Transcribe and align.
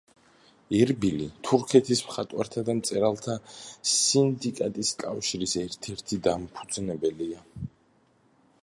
ერბილი, 0.77 1.27
თურქეთის 1.49 2.01
მხატვართა 2.07 2.63
და 2.69 2.75
მწერალთა 2.79 3.35
სინდიკატის 3.91 4.93
კავშირის 5.05 5.55
ერთ-ერთი 5.67 6.21
დამფუძნებელია. 6.31 7.47